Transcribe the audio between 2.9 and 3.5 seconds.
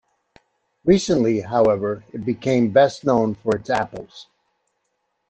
known